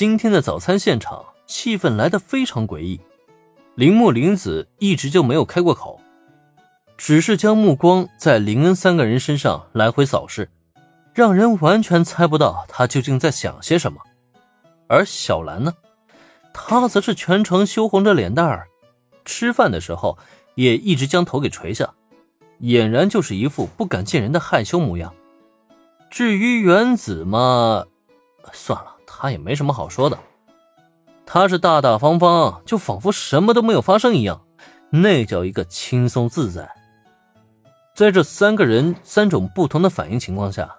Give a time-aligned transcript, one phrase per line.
[0.00, 2.98] 今天的早餐现场气氛来得非常诡异。
[3.74, 6.00] 铃木玲子一直就没有开过口，
[6.96, 10.48] 只是将目光在林恩三个人身上来回扫视，
[11.12, 14.00] 让人完全猜不到他究竟在想些什么。
[14.88, 15.74] 而小兰呢，
[16.54, 18.68] 她则是全程羞红着脸蛋儿，
[19.26, 20.16] 吃饭的时候
[20.54, 21.92] 也一直将头给垂下，
[22.62, 25.14] 俨然就是一副不敢见人的害羞模样。
[26.08, 27.84] 至于原子嘛，
[28.54, 30.18] 算了，他也没什么好说的。
[31.26, 34.40] 他是大大方方，就仿佛什么都没有发生一样，
[34.88, 36.70] 那叫一个轻松自在。
[37.94, 40.74] 在这三个人三种不同的反应情况下，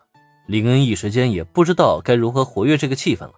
[0.48, 3.34] 林恩一时间也不知道该如何活跃这个气氛了。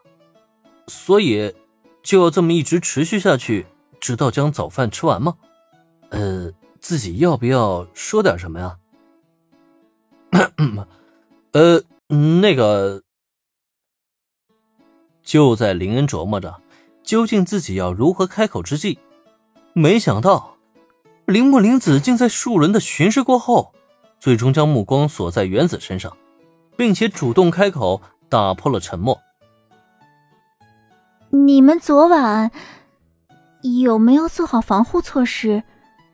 [0.88, 1.54] 所以，
[2.02, 3.68] 就要这么一直持续下去，
[4.00, 5.36] 直到将早饭吃完吗？
[6.12, 8.78] 呃，自己要不要说点什么呀？
[11.52, 13.04] 呃，那个，
[15.24, 16.62] 就在林恩琢磨着
[17.04, 19.00] 究竟自己要如何开口之际，
[19.74, 20.58] 没想到
[21.26, 23.74] 铃木玲子竟在数轮的巡视过后，
[24.20, 26.16] 最终将目光锁在原子身上，
[26.76, 29.20] 并且主动开口，打破了沉默。
[31.30, 32.52] 你们昨晚
[33.82, 35.64] 有没有做好防护措施？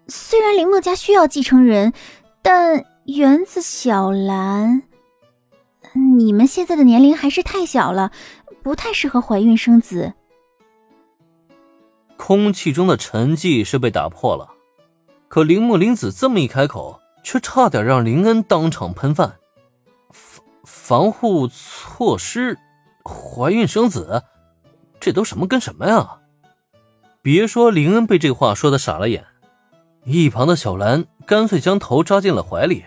[0.08, 1.94] 虽然铃木家需要继承人，
[2.42, 4.84] 但原子小兰，
[6.18, 8.12] 你们现在的年龄还是太小了，
[8.70, 10.14] 不太适合怀孕生子。
[12.18, 14.48] 空气中的沉寂是被打破了，
[15.28, 19.40] 可铃木玲子这么一开口，却差点让林恩当场喷饭。
[20.12, 22.60] 防防护措施，
[23.04, 24.24] 怀孕生子。
[25.00, 26.20] 这都什么跟什么呀？
[27.24, 29.26] 别说林恩被这话说的傻了眼，
[30.04, 32.86] 一旁的小兰干脆将头扎进了怀里，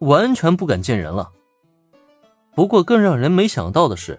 [0.00, 1.30] 完全不敢见人了。
[2.56, 4.18] 不过更让人没想到的是，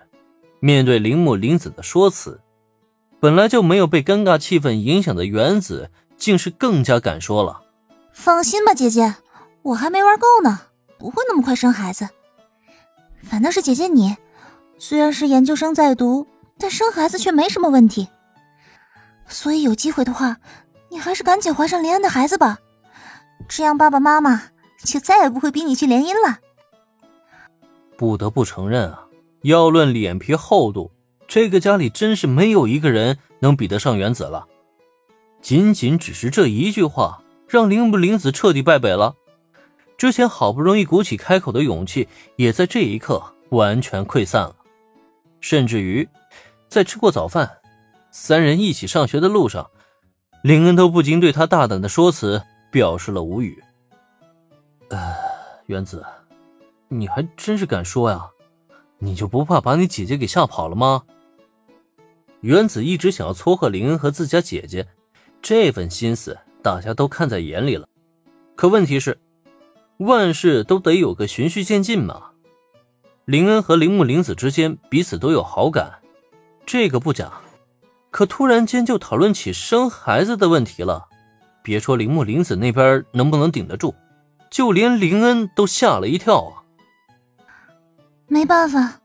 [0.64, 2.40] 面对铃木林子的说辞，
[3.20, 7.64] 本来就没有被尴尬气氛影响的原子，竟是更加敢说了。
[8.14, 9.14] 放心吧，姐姐，
[9.62, 10.62] 我还没玩够呢，
[10.98, 12.08] 不会那么快生孩子。
[13.22, 14.16] 反倒是姐姐你，
[14.78, 16.26] 虽然是研究生在读。
[16.58, 18.08] 但生孩子却没什么问题，
[19.28, 20.38] 所以有机会的话，
[20.90, 22.60] 你还是赶紧怀上林安的孩子吧，
[23.50, 24.44] 这样爸爸妈妈
[24.78, 26.38] 就再也不会逼你去联姻了。
[27.98, 29.06] 不得不承认啊，
[29.44, 30.92] 要论脸皮厚度，
[31.28, 34.48] 这个家里真是没有一个人能比得上原子了。
[35.42, 39.16] 仅仅只是这一句话，让铃木玲子彻底败北了。
[39.98, 44.56] 之前好不容易鼓起开口的勇气，也在这一刻完全溃散了，
[45.40, 46.08] 甚至于。
[46.70, 47.58] 在吃过早饭，
[48.10, 49.70] 三人一起上学的路上，
[50.42, 53.62] 林恩都不禁对他大胆的说辞表示了无语。
[54.90, 55.14] 呃，
[55.68, 56.04] 原子，
[56.88, 58.28] 你还真是敢说呀？
[59.04, 61.04] 你就不怕把你姐姐给吓跑了吗？
[62.40, 64.88] 原子一直想要撮合林恩和自家姐姐，
[65.42, 67.86] 这份心思大家都看在眼里了。
[68.56, 69.20] 可问题是，
[69.98, 72.30] 万事都得有个循序渐进嘛。
[73.26, 76.00] 林恩和铃木玲子之间彼此都有好感。
[76.66, 77.42] 这个不假，
[78.10, 81.08] 可突然间就讨论起生孩子的问题了。
[81.62, 83.94] 别说铃木玲子那边能不能顶得住，
[84.50, 86.63] 就连林恩都吓了一跳啊！
[88.34, 89.00] 没办法，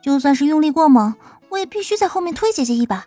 [0.00, 1.16] 就算是用力过猛，
[1.48, 3.06] 我也必须在后面推姐姐一把。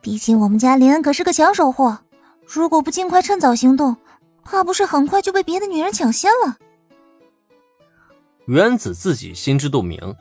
[0.00, 1.98] 毕竟我们家林恩可是个抢手货，
[2.46, 3.96] 如果不尽快趁早行动，
[4.44, 6.56] 怕不是很快就被别的女人抢先了。
[8.46, 10.14] 原子自己心知肚明。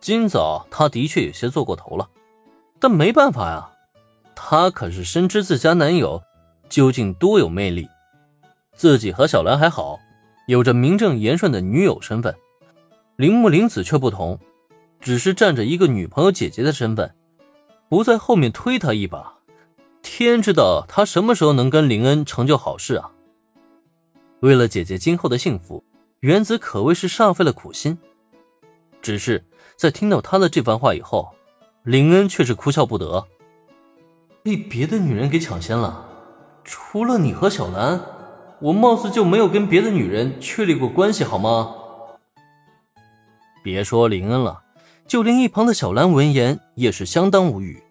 [0.00, 2.08] 今早他的确有些做过头了，
[2.80, 3.68] 但没办法呀，
[4.34, 6.22] 他可是深知自家男友
[6.70, 7.86] 究竟多有魅力。
[8.74, 9.98] 自己和小兰还好，
[10.46, 12.34] 有着名正言顺的女友身份，
[13.18, 14.38] 铃木玲子却不同，
[15.00, 17.16] 只是占着一个女朋友姐姐的身份，
[17.88, 19.38] 不在后面推他一把，
[20.02, 23.10] 天知道他什么时候能跟林恩成就好事啊！
[24.38, 25.82] 为了姐姐今后的幸福，
[26.20, 27.98] 原子可谓是煞费了苦心，
[29.02, 29.44] 只是。
[29.74, 31.34] 在听到他的这番话以后，
[31.82, 33.26] 林恩却是哭笑不得。
[34.44, 36.08] 被别的女人给抢先了，
[36.62, 38.00] 除了你和小兰，
[38.60, 41.74] 我貌似就没有跟别的女人确立过关系，好吗？
[43.68, 44.62] 别说林恩了，
[45.06, 47.82] 就连一旁的小兰闻言也是相当无语。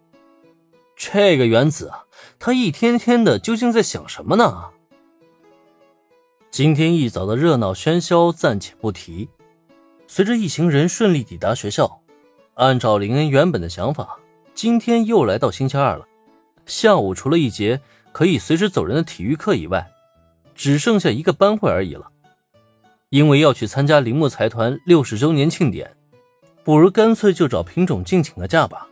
[0.96, 2.06] 这个原子啊，
[2.40, 4.72] 他一天天的究竟在想什么呢？
[6.50, 9.30] 今天一早的热闹喧嚣暂且不提。
[10.08, 12.02] 随着一行人顺利抵达学校，
[12.56, 14.18] 按照林恩原本的想法，
[14.56, 16.08] 今天又来到星期二了。
[16.66, 17.80] 下午除了一节
[18.12, 19.88] 可以随时走人的体育课以外，
[20.56, 22.12] 只剩下一个班会而已了。
[23.10, 25.96] 因为要去参加铃木财团六十周年庆典，
[26.66, 28.88] 不如干脆就找品种敬请个假吧。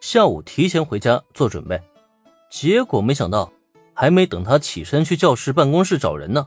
[0.00, 1.78] 下午提前回家做准备。
[2.50, 3.52] 结果没想到，
[3.92, 6.46] 还没等他起身去教室办公室找人呢，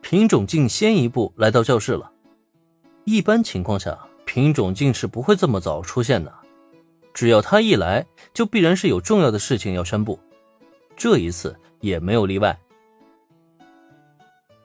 [0.00, 2.10] 品种竟先一步来到教室了。
[3.04, 6.32] 一般情况下，品种竟是不会这么早出现的。
[7.12, 10.18] 只要他一来，就必然是有重要的事情要宣布。
[10.96, 12.58] 这一次也没有例外。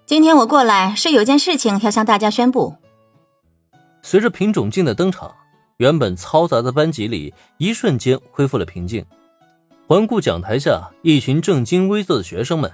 [0.10, 2.76] 今天我过来是有件事情要向大家宣布。
[4.02, 5.36] 随着品种镜的登场，
[5.78, 9.06] 原本嘈杂的班级里一瞬间恢复了平静。
[9.88, 12.72] 环顾讲台下一群正襟危坐的学生们，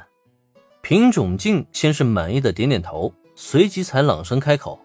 [0.82, 4.80] 品种镜先是满意的点点头，随即才朗声开口。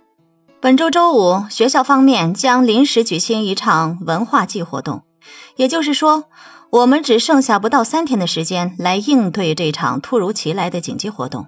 [0.61, 5.05] 本周周五，学校方面将临时举行一场文化季活动，
[5.55, 6.25] 也就是说，
[6.70, 11.47] 我们只剩下不到三天的时间来应对这场突如其来的紧急活动。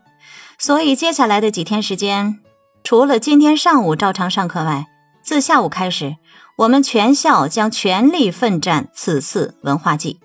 [0.62, 2.38] 所以，接下来的几天时间，
[2.85, 4.87] 除了今天上午照常上课外，
[5.20, 6.14] 自下午开始，
[6.56, 10.20] 我们全校将全力奋战此次文化季。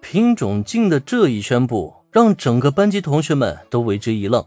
[0.00, 4.42] 品种镜的这一宣布，让整个班级同学们都为之一愣。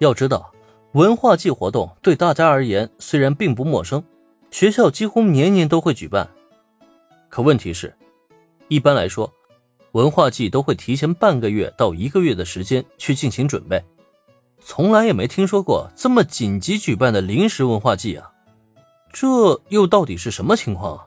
[0.00, 0.52] 要知道。
[0.92, 4.04] 文化季活动对大家而言虽然并不陌生，
[4.50, 6.28] 学校几乎年年都会举办。
[7.30, 7.94] 可问题是，
[8.68, 9.32] 一般来说，
[9.92, 13.82] 文化季都会提前半个月到一个月的时间去进行准备，
[14.68, 18.32] 从来也没听说过这么紧急举办的临时文化祭啊！
[19.12, 21.06] 这又到底是什么情况啊？